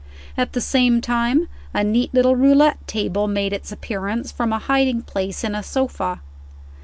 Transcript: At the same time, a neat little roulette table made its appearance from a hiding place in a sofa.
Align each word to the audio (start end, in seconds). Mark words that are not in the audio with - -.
At 0.35 0.53
the 0.53 0.61
same 0.61 0.99
time, 0.99 1.47
a 1.75 1.83
neat 1.83 2.11
little 2.11 2.35
roulette 2.35 2.87
table 2.87 3.27
made 3.27 3.53
its 3.53 3.71
appearance 3.71 4.31
from 4.31 4.51
a 4.51 4.57
hiding 4.57 5.03
place 5.03 5.43
in 5.43 5.53
a 5.53 5.61
sofa. 5.61 6.21